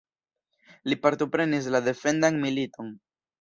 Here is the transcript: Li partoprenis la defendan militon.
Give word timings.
Li 0.91 0.97
partoprenis 1.03 1.67
la 1.75 1.83
defendan 1.89 2.41
militon. 2.47 2.91